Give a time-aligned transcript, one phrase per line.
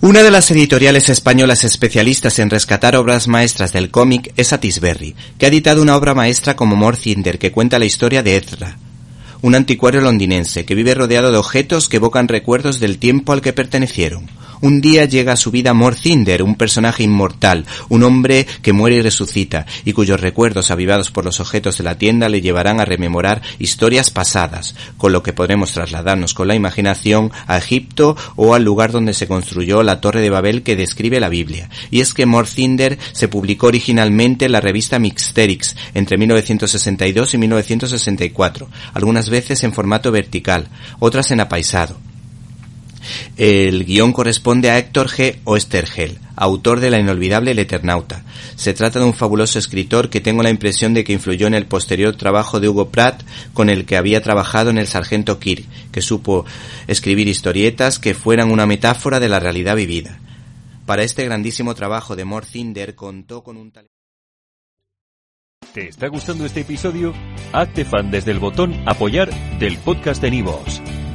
[0.00, 5.46] Una de las editoriales españolas especialistas en rescatar obras maestras del cómic es Atisberry, que
[5.46, 8.78] ha editado una obra maestra como Morcinder que cuenta la historia de Ezra,
[9.42, 13.52] un anticuario londinense que vive rodeado de objetos que evocan recuerdos del tiempo al que
[13.52, 14.30] pertenecieron.
[14.60, 19.02] Un día llega a su vida Morcinder, un personaje inmortal, un hombre que muere y
[19.02, 23.40] resucita, y cuyos recuerdos avivados por los objetos de la tienda le llevarán a rememorar
[23.60, 28.90] historias pasadas, con lo que podremos trasladarnos con la imaginación a Egipto o al lugar
[28.90, 31.70] donde se construyó la Torre de Babel que describe la Biblia.
[31.92, 38.68] Y es que Morcinder se publicó originalmente en la revista Mixterix entre 1962 y 1964,
[38.94, 42.07] algunas veces en formato vertical, otras en apaisado.
[43.38, 45.38] El guion corresponde a Héctor G.
[45.44, 48.24] Oestergel, autor de la inolvidable El Eternauta.
[48.56, 51.64] Se trata de un fabuloso escritor que tengo la impresión de que influyó en el
[51.64, 53.22] posterior trabajo de Hugo Pratt,
[53.54, 56.46] con el que había trabajado en El Sargento Kirk, que supo
[56.88, 60.18] escribir historietas que fueran una metáfora de la realidad vivida.
[60.84, 63.94] Para este grandísimo trabajo de Morcinder contó con un talento.
[65.72, 67.14] ¿Te está gustando este episodio?
[67.52, 70.82] Hazte fan desde el botón Apoyar del podcast de Nivos.